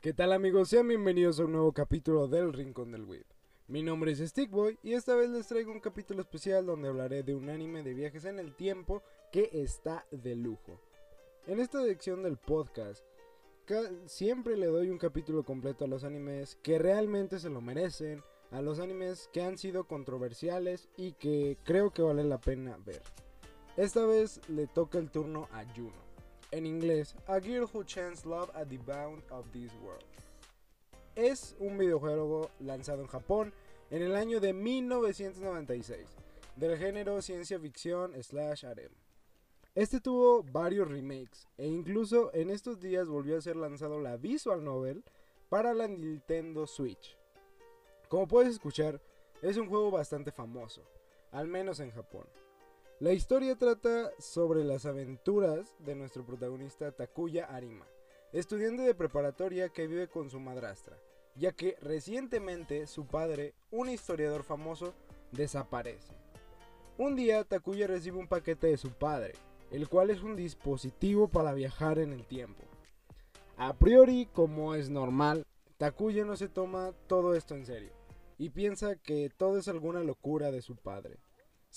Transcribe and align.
¿Qué 0.00 0.12
tal 0.12 0.32
amigos? 0.32 0.68
Sean 0.68 0.86
bienvenidos 0.86 1.40
a 1.40 1.44
un 1.44 1.50
nuevo 1.50 1.72
capítulo 1.72 2.28
del 2.28 2.52
Rincón 2.52 2.92
del 2.92 3.02
Whip. 3.02 3.26
Mi 3.66 3.82
nombre 3.82 4.12
es 4.12 4.20
Stickboy 4.20 4.78
y 4.80 4.92
esta 4.92 5.16
vez 5.16 5.28
les 5.28 5.48
traigo 5.48 5.72
un 5.72 5.80
capítulo 5.80 6.20
especial 6.20 6.66
donde 6.66 6.86
hablaré 6.86 7.24
de 7.24 7.34
un 7.34 7.50
anime 7.50 7.82
de 7.82 7.94
viajes 7.94 8.24
en 8.24 8.38
el 8.38 8.54
tiempo 8.54 9.02
que 9.32 9.50
está 9.52 10.06
de 10.12 10.36
lujo. 10.36 10.80
En 11.48 11.58
esta 11.58 11.82
sección 11.82 12.22
del 12.22 12.36
podcast 12.36 13.02
siempre 14.06 14.56
le 14.56 14.66
doy 14.66 14.88
un 14.88 14.98
capítulo 14.98 15.42
completo 15.42 15.84
a 15.84 15.88
los 15.88 16.04
animes 16.04 16.56
que 16.62 16.78
realmente 16.78 17.40
se 17.40 17.50
lo 17.50 17.60
merecen, 17.60 18.22
a 18.52 18.62
los 18.62 18.78
animes 18.78 19.28
que 19.32 19.42
han 19.42 19.58
sido 19.58 19.88
controversiales 19.88 20.88
y 20.96 21.14
que 21.14 21.58
creo 21.64 21.90
que 21.90 22.02
vale 22.02 22.22
la 22.22 22.40
pena 22.40 22.78
ver. 22.86 23.02
Esta 23.76 24.06
vez 24.06 24.40
le 24.48 24.68
toca 24.68 24.98
el 24.98 25.10
turno 25.10 25.48
a 25.50 25.64
Juno 25.74 26.07
en 26.50 26.66
inglés, 26.66 27.14
A 27.26 27.40
Girl 27.40 27.68
Who 27.72 27.84
Chants 27.84 28.24
Love 28.24 28.50
at 28.54 28.68
the 28.68 28.78
Bound 28.78 29.22
of 29.30 29.50
This 29.52 29.72
World. 29.82 30.04
Es 31.14 31.56
un 31.58 31.76
videojuego 31.76 32.50
lanzado 32.60 33.02
en 33.02 33.08
Japón 33.08 33.52
en 33.90 34.02
el 34.02 34.14
año 34.14 34.40
de 34.40 34.52
1996, 34.52 36.06
del 36.56 36.78
género 36.78 37.20
ciencia 37.22 37.58
ficción 37.58 38.12
slash 38.22 38.64
harem. 38.64 38.92
Este 39.74 40.00
tuvo 40.00 40.42
varios 40.42 40.88
remakes 40.88 41.46
e 41.56 41.66
incluso 41.66 42.32
en 42.34 42.50
estos 42.50 42.80
días 42.80 43.08
volvió 43.08 43.38
a 43.38 43.42
ser 43.42 43.56
lanzado 43.56 44.00
la 44.00 44.16
visual 44.16 44.64
novel 44.64 45.04
para 45.48 45.74
la 45.74 45.86
Nintendo 45.86 46.66
Switch. 46.66 47.16
Como 48.08 48.26
puedes 48.26 48.54
escuchar, 48.54 49.00
es 49.42 49.56
un 49.56 49.68
juego 49.68 49.90
bastante 49.90 50.32
famoso, 50.32 50.82
al 51.30 51.46
menos 51.46 51.80
en 51.80 51.90
Japón. 51.90 52.26
La 53.00 53.12
historia 53.12 53.54
trata 53.54 54.10
sobre 54.18 54.64
las 54.64 54.84
aventuras 54.84 55.76
de 55.78 55.94
nuestro 55.94 56.26
protagonista 56.26 56.90
Takuya 56.90 57.44
Arima, 57.44 57.86
estudiante 58.32 58.82
de 58.82 58.92
preparatoria 58.92 59.68
que 59.68 59.86
vive 59.86 60.08
con 60.08 60.30
su 60.30 60.40
madrastra, 60.40 60.98
ya 61.36 61.52
que 61.52 61.76
recientemente 61.80 62.88
su 62.88 63.06
padre, 63.06 63.54
un 63.70 63.88
historiador 63.88 64.42
famoso, 64.42 64.94
desaparece. 65.30 66.12
Un 66.96 67.14
día 67.14 67.44
Takuya 67.44 67.86
recibe 67.86 68.18
un 68.18 68.26
paquete 68.26 68.66
de 68.66 68.76
su 68.76 68.90
padre, 68.90 69.34
el 69.70 69.88
cual 69.88 70.10
es 70.10 70.24
un 70.24 70.34
dispositivo 70.34 71.28
para 71.28 71.54
viajar 71.54 72.00
en 72.00 72.12
el 72.12 72.26
tiempo. 72.26 72.64
A 73.58 73.74
priori, 73.74 74.26
como 74.32 74.74
es 74.74 74.90
normal, 74.90 75.46
Takuya 75.76 76.24
no 76.24 76.36
se 76.36 76.48
toma 76.48 76.92
todo 77.06 77.36
esto 77.36 77.54
en 77.54 77.64
serio 77.64 77.92
y 78.38 78.50
piensa 78.50 78.96
que 78.96 79.30
todo 79.36 79.58
es 79.58 79.68
alguna 79.68 80.02
locura 80.02 80.50
de 80.50 80.62
su 80.62 80.74
padre. 80.74 81.20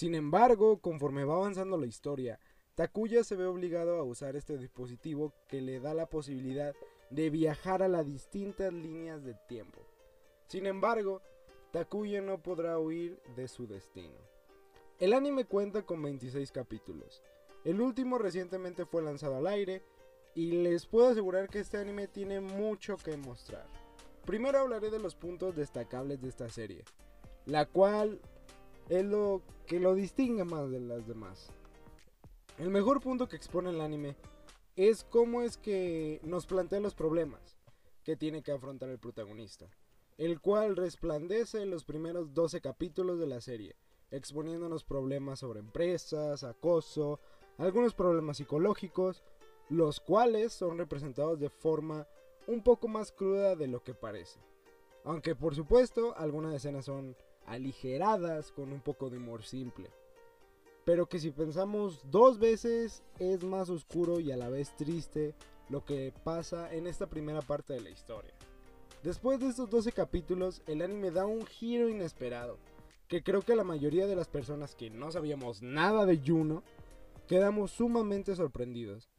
Sin 0.00 0.14
embargo, 0.14 0.78
conforme 0.78 1.24
va 1.24 1.34
avanzando 1.34 1.76
la 1.76 1.84
historia, 1.84 2.40
Takuya 2.74 3.22
se 3.22 3.36
ve 3.36 3.44
obligado 3.44 3.98
a 3.98 4.02
usar 4.02 4.34
este 4.34 4.56
dispositivo 4.56 5.34
que 5.46 5.60
le 5.60 5.78
da 5.78 5.92
la 5.92 6.06
posibilidad 6.06 6.74
de 7.10 7.28
viajar 7.28 7.82
a 7.82 7.88
las 7.88 8.06
distintas 8.06 8.72
líneas 8.72 9.22
de 9.22 9.34
tiempo. 9.46 9.82
Sin 10.46 10.64
embargo, 10.64 11.20
Takuya 11.70 12.22
no 12.22 12.42
podrá 12.42 12.78
huir 12.78 13.20
de 13.36 13.46
su 13.46 13.66
destino. 13.66 14.16
El 14.98 15.12
anime 15.12 15.44
cuenta 15.44 15.82
con 15.82 16.00
26 16.00 16.50
capítulos. 16.50 17.22
El 17.62 17.82
último 17.82 18.16
recientemente 18.16 18.86
fue 18.86 19.02
lanzado 19.02 19.36
al 19.36 19.46
aire 19.48 19.82
y 20.34 20.52
les 20.52 20.86
puedo 20.86 21.08
asegurar 21.08 21.50
que 21.50 21.58
este 21.58 21.76
anime 21.76 22.08
tiene 22.08 22.40
mucho 22.40 22.96
que 22.96 23.18
mostrar. 23.18 23.66
Primero 24.24 24.60
hablaré 24.60 24.88
de 24.88 24.98
los 24.98 25.14
puntos 25.14 25.56
destacables 25.56 26.22
de 26.22 26.30
esta 26.30 26.48
serie, 26.48 26.84
la 27.44 27.66
cual 27.66 28.18
es 28.88 29.04
lo 29.04 29.42
que 29.66 29.78
lo 29.80 29.94
distingue 29.94 30.44
más 30.44 30.70
de 30.70 30.80
las 30.80 31.06
demás. 31.06 31.50
El 32.58 32.70
mejor 32.70 33.00
punto 33.00 33.28
que 33.28 33.36
expone 33.36 33.70
el 33.70 33.80
anime 33.80 34.16
es 34.76 35.04
cómo 35.04 35.42
es 35.42 35.56
que 35.56 36.20
nos 36.22 36.46
plantea 36.46 36.80
los 36.80 36.94
problemas 36.94 37.56
que 38.04 38.16
tiene 38.16 38.42
que 38.42 38.52
afrontar 38.52 38.88
el 38.88 38.98
protagonista, 38.98 39.66
el 40.18 40.40
cual 40.40 40.76
resplandece 40.76 41.62
en 41.62 41.70
los 41.70 41.84
primeros 41.84 42.34
12 42.34 42.60
capítulos 42.60 43.18
de 43.18 43.26
la 43.26 43.40
serie, 43.40 43.76
exponiéndonos 44.10 44.84
problemas 44.84 45.38
sobre 45.38 45.60
empresas, 45.60 46.44
acoso, 46.44 47.20
algunos 47.58 47.94
problemas 47.94 48.38
psicológicos, 48.38 49.22
los 49.68 50.00
cuales 50.00 50.52
son 50.52 50.78
representados 50.78 51.38
de 51.38 51.48
forma 51.48 52.06
un 52.46 52.62
poco 52.62 52.88
más 52.88 53.12
cruda 53.12 53.54
de 53.54 53.68
lo 53.68 53.82
que 53.82 53.94
parece. 53.94 54.40
Aunque 55.04 55.34
por 55.34 55.54
supuesto 55.54 56.16
algunas 56.16 56.54
escenas 56.54 56.84
son 56.84 57.16
aligeradas 57.50 58.52
con 58.52 58.72
un 58.72 58.80
poco 58.80 59.10
de 59.10 59.18
humor 59.18 59.42
simple. 59.42 59.90
Pero 60.84 61.06
que 61.06 61.18
si 61.18 61.30
pensamos 61.30 62.00
dos 62.10 62.38
veces 62.38 63.02
es 63.18 63.42
más 63.44 63.68
oscuro 63.68 64.20
y 64.20 64.30
a 64.30 64.36
la 64.36 64.48
vez 64.48 64.74
triste 64.76 65.34
lo 65.68 65.84
que 65.84 66.14
pasa 66.24 66.72
en 66.72 66.86
esta 66.86 67.08
primera 67.08 67.42
parte 67.42 67.74
de 67.74 67.80
la 67.80 67.90
historia. 67.90 68.32
Después 69.02 69.40
de 69.40 69.48
estos 69.48 69.68
12 69.68 69.92
capítulos, 69.92 70.62
el 70.66 70.82
anime 70.82 71.10
da 71.10 71.26
un 71.26 71.44
giro 71.44 71.88
inesperado, 71.88 72.58
que 73.08 73.22
creo 73.22 73.42
que 73.42 73.56
la 73.56 73.64
mayoría 73.64 74.06
de 74.06 74.16
las 74.16 74.28
personas 74.28 74.74
que 74.74 74.90
no 74.90 75.10
sabíamos 75.10 75.60
nada 75.60 76.06
de 76.06 76.20
Juno, 76.24 76.62
quedamos 77.26 77.72
sumamente 77.72 78.36
sorprendidos. 78.36 79.10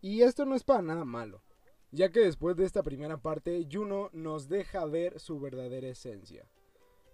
Y 0.00 0.22
esto 0.22 0.44
no 0.44 0.56
es 0.56 0.64
para 0.64 0.82
nada 0.82 1.04
malo, 1.04 1.42
ya 1.90 2.10
que 2.10 2.20
después 2.20 2.56
de 2.56 2.64
esta 2.64 2.82
primera 2.82 3.16
parte, 3.16 3.66
Juno 3.70 4.10
nos 4.12 4.48
deja 4.48 4.84
ver 4.84 5.20
su 5.20 5.40
verdadera 5.40 5.88
esencia 5.88 6.46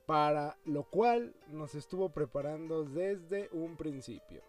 para 0.08 0.56
lo 0.64 0.84
cual 0.84 1.34
nos 1.48 1.74
estuvo 1.74 2.08
preparando 2.08 2.82
desde 2.84 3.50
un 3.52 3.76
principio. 3.76 4.40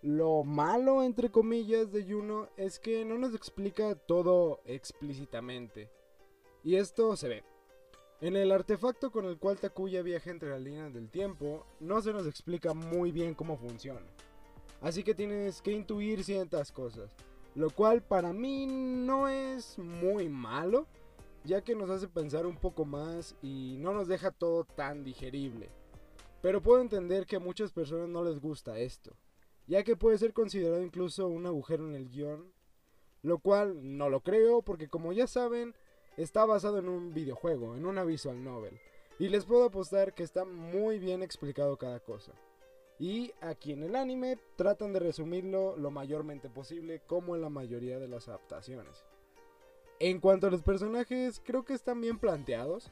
Lo 0.00 0.44
malo, 0.44 1.02
entre 1.02 1.28
comillas, 1.28 1.90
de 1.90 2.04
Juno 2.04 2.48
es 2.56 2.78
que 2.78 3.04
no 3.04 3.18
nos 3.18 3.34
explica 3.34 3.96
todo 3.96 4.60
explícitamente. 4.64 5.90
Y 6.62 6.76
esto 6.76 7.16
se 7.16 7.26
ve. 7.26 7.44
En 8.20 8.36
el 8.36 8.52
artefacto 8.52 9.10
con 9.10 9.24
el 9.24 9.38
cual 9.38 9.58
Takuya 9.58 10.02
viaja 10.02 10.30
entre 10.30 10.50
las 10.50 10.60
líneas 10.60 10.94
del 10.94 11.10
tiempo, 11.10 11.66
no 11.80 12.00
se 12.00 12.12
nos 12.12 12.24
explica 12.24 12.72
muy 12.72 13.10
bien 13.10 13.34
cómo 13.34 13.56
funciona. 13.56 14.06
Así 14.80 15.02
que 15.02 15.16
tienes 15.16 15.62
que 15.62 15.72
intuir 15.72 16.22
ciertas 16.22 16.70
cosas. 16.70 17.10
Lo 17.56 17.70
cual 17.70 18.02
para 18.02 18.32
mí 18.32 18.68
no 18.68 19.26
es 19.26 19.80
muy 19.80 20.28
malo, 20.28 20.86
ya 21.46 21.62
que 21.62 21.76
nos 21.76 21.88
hace 21.90 22.08
pensar 22.08 22.44
un 22.44 22.56
poco 22.56 22.84
más 22.84 23.36
y 23.40 23.76
no 23.78 23.94
nos 23.94 24.08
deja 24.08 24.32
todo 24.32 24.64
tan 24.64 25.04
digerible. 25.04 25.70
Pero 26.42 26.60
puedo 26.60 26.80
entender 26.80 27.24
que 27.24 27.36
a 27.36 27.40
muchas 27.40 27.72
personas 27.72 28.08
no 28.08 28.24
les 28.24 28.40
gusta 28.40 28.78
esto, 28.78 29.16
ya 29.66 29.84
que 29.84 29.96
puede 29.96 30.18
ser 30.18 30.32
considerado 30.32 30.82
incluso 30.82 31.28
un 31.28 31.46
agujero 31.46 31.86
en 31.86 31.94
el 31.94 32.08
guion, 32.08 32.52
lo 33.22 33.38
cual 33.38 33.96
no 33.96 34.10
lo 34.10 34.20
creo 34.20 34.62
porque 34.62 34.88
como 34.88 35.12
ya 35.12 35.26
saben, 35.26 35.74
está 36.16 36.44
basado 36.44 36.78
en 36.78 36.88
un 36.88 37.14
videojuego, 37.14 37.76
en 37.76 37.86
una 37.86 38.04
visual 38.04 38.42
novel, 38.42 38.78
y 39.18 39.28
les 39.28 39.44
puedo 39.44 39.64
apostar 39.64 40.14
que 40.14 40.24
está 40.24 40.44
muy 40.44 40.98
bien 40.98 41.22
explicado 41.22 41.76
cada 41.76 42.00
cosa. 42.00 42.32
Y 42.98 43.32
aquí 43.40 43.72
en 43.72 43.82
el 43.82 43.94
anime 43.94 44.38
tratan 44.56 44.92
de 44.92 45.00
resumirlo 45.00 45.76
lo 45.76 45.90
mayormente 45.90 46.48
posible 46.48 47.02
como 47.06 47.36
en 47.36 47.42
la 47.42 47.50
mayoría 47.50 47.98
de 47.98 48.08
las 48.08 48.28
adaptaciones. 48.28 49.04
En 49.98 50.20
cuanto 50.20 50.46
a 50.46 50.50
los 50.50 50.62
personajes, 50.62 51.40
creo 51.44 51.64
que 51.64 51.72
están 51.72 52.00
bien 52.00 52.18
planteados. 52.18 52.90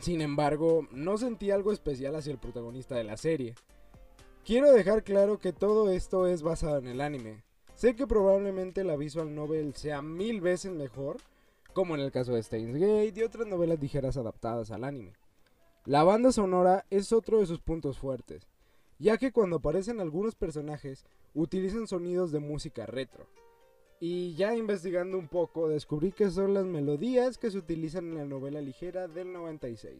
Sin 0.00 0.20
embargo, 0.20 0.86
no 0.90 1.16
sentí 1.16 1.50
algo 1.50 1.72
especial 1.72 2.14
hacia 2.16 2.32
el 2.32 2.38
protagonista 2.38 2.94
de 2.96 3.04
la 3.04 3.16
serie. 3.16 3.54
Quiero 4.44 4.70
dejar 4.72 5.04
claro 5.04 5.38
que 5.38 5.54
todo 5.54 5.90
esto 5.90 6.26
es 6.26 6.42
basado 6.42 6.76
en 6.78 6.88
el 6.88 7.00
anime. 7.00 7.42
Sé 7.74 7.96
que 7.96 8.06
probablemente 8.06 8.84
la 8.84 8.96
visual 8.96 9.34
novel 9.34 9.74
sea 9.74 10.02
mil 10.02 10.42
veces 10.42 10.72
mejor, 10.72 11.16
como 11.72 11.94
en 11.94 12.02
el 12.02 12.12
caso 12.12 12.34
de 12.34 12.42
Steins 12.42 12.76
Gate 12.76 13.14
y 13.16 13.22
otras 13.22 13.46
novelas 13.46 13.80
ligeras 13.80 14.16
adaptadas 14.16 14.70
al 14.70 14.84
anime. 14.84 15.14
La 15.86 16.04
banda 16.04 16.32
sonora 16.32 16.84
es 16.90 17.12
otro 17.12 17.40
de 17.40 17.46
sus 17.46 17.60
puntos 17.60 17.98
fuertes, 17.98 18.46
ya 18.98 19.16
que 19.16 19.32
cuando 19.32 19.56
aparecen 19.56 20.00
algunos 20.00 20.34
personajes 20.34 21.04
utilizan 21.34 21.86
sonidos 21.86 22.30
de 22.30 22.40
música 22.40 22.86
retro, 22.86 23.26
y 24.06 24.34
ya 24.34 24.54
investigando 24.54 25.16
un 25.16 25.28
poco, 25.28 25.66
descubrí 25.66 26.12
que 26.12 26.30
son 26.30 26.52
las 26.52 26.66
melodías 26.66 27.38
que 27.38 27.50
se 27.50 27.56
utilizan 27.56 28.08
en 28.08 28.18
la 28.18 28.26
novela 28.26 28.60
ligera 28.60 29.08
del 29.08 29.32
96. 29.32 29.94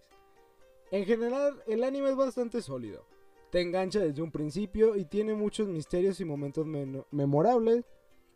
En 0.90 1.06
general, 1.06 1.62
el 1.66 1.82
anime 1.82 2.10
es 2.10 2.14
bastante 2.14 2.60
sólido. 2.60 3.06
Te 3.50 3.62
engancha 3.62 4.00
desde 4.00 4.20
un 4.20 4.30
principio 4.30 4.94
y 4.94 5.06
tiene 5.06 5.32
muchos 5.32 5.68
misterios 5.68 6.20
y 6.20 6.26
momentos 6.26 6.66
memorables 7.10 7.86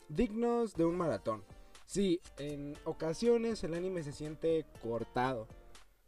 dignos 0.08 0.72
de 0.72 0.86
un 0.86 0.96
maratón. 0.96 1.44
Sí, 1.84 2.18
en 2.38 2.74
ocasiones 2.86 3.62
el 3.62 3.74
anime 3.74 4.02
se 4.02 4.12
siente 4.12 4.64
cortado. 4.82 5.48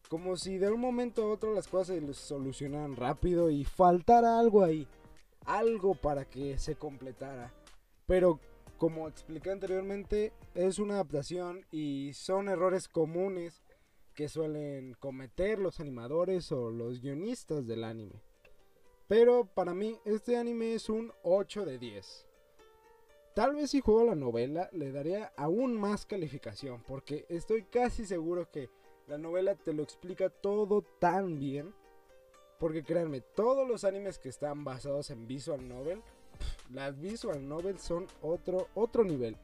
Como 0.08 0.38
si 0.38 0.56
de 0.56 0.70
un 0.70 0.80
momento 0.80 1.24
a 1.24 1.32
otro 1.34 1.52
las 1.52 1.68
cosas 1.68 1.98
se 1.98 2.14
solucionaran 2.14 2.96
rápido 2.96 3.50
y 3.50 3.64
faltara 3.64 4.40
algo 4.40 4.64
ahí. 4.64 4.88
Algo 5.44 5.94
para 5.94 6.24
que 6.24 6.56
se 6.56 6.76
completara. 6.76 7.52
Pero 8.06 8.40
como 8.80 9.08
expliqué 9.08 9.50
anteriormente, 9.50 10.32
es 10.54 10.78
una 10.78 10.94
adaptación 10.94 11.66
y 11.70 12.12
son 12.14 12.48
errores 12.48 12.88
comunes 12.88 13.62
que 14.14 14.26
suelen 14.26 14.94
cometer 14.94 15.58
los 15.58 15.80
animadores 15.80 16.50
o 16.50 16.70
los 16.70 17.02
guionistas 17.02 17.66
del 17.66 17.84
anime. 17.84 18.22
Pero 19.06 19.44
para 19.44 19.74
mí 19.74 20.00
este 20.06 20.38
anime 20.38 20.72
es 20.72 20.88
un 20.88 21.12
8 21.24 21.66
de 21.66 21.76
10. 21.76 22.26
Tal 23.34 23.54
vez 23.54 23.70
si 23.70 23.80
juego 23.80 24.02
la 24.04 24.14
novela 24.14 24.70
le 24.72 24.92
daría 24.92 25.30
aún 25.36 25.78
más 25.78 26.06
calificación, 26.06 26.82
porque 26.82 27.26
estoy 27.28 27.64
casi 27.64 28.06
seguro 28.06 28.50
que 28.50 28.70
la 29.08 29.18
novela 29.18 29.56
te 29.56 29.74
lo 29.74 29.82
explica 29.82 30.30
todo 30.30 30.82
tan 30.98 31.38
bien. 31.38 31.74
Porque 32.58 32.82
créanme, 32.82 33.20
todos 33.20 33.68
los 33.68 33.84
animes 33.84 34.18
que 34.18 34.30
están 34.30 34.64
basados 34.64 35.10
en 35.10 35.26
visual 35.26 35.68
novel, 35.68 36.02
las 36.72 36.98
visual 37.00 37.48
novels 37.48 37.82
son 37.82 38.06
otro, 38.22 38.68
otro 38.74 39.04
nivel. 39.04 39.36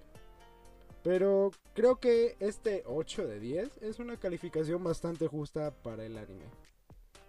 Pero 1.02 1.50
creo 1.75 1.96
que 1.96 2.37
este 2.40 2.82
8 2.87 3.26
de 3.26 3.40
10 3.40 3.78
es 3.82 3.99
una 3.99 4.17
calificación 4.19 4.82
bastante 4.82 5.28
justa 5.28 5.70
para 5.82 6.05
el 6.05 6.19
anime. 6.19 6.46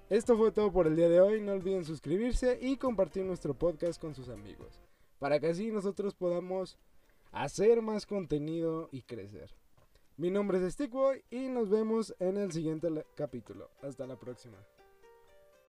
Esto 0.10 0.38
fue 0.38 0.52
todo 0.52 0.72
por 0.72 0.88
el 0.88 0.96
día 0.96 1.10
de 1.10 1.20
hoy, 1.20 1.42
no 1.42 1.52
olviden 1.52 1.86
suscribirse 1.86 2.58
y 2.62 2.78
compartir 2.78 3.26
nuestro 3.26 3.54
podcast 3.54 4.00
con 4.00 4.16
sus 4.16 4.30
amigos 4.30 4.80
para 5.20 5.40
que 5.40 5.48
así 5.48 5.72
nosotros 5.72 6.16
podamos 6.16 6.78
hacer 7.32 7.82
más 7.82 8.06
contenido 8.06 8.90
y 8.92 9.02
crecer. 9.02 9.56
Mi 10.16 10.32
nombre 10.32 10.58
es 10.58 10.74
Stickboy 10.74 11.24
y 11.30 11.48
nos 11.48 11.70
vemos 11.70 12.16
en 12.20 12.38
el 12.38 12.52
siguiente 12.52 12.90
capítulo. 13.16 13.70
Hasta 13.82 14.08
la 14.08 14.18
próxima. 14.18 14.58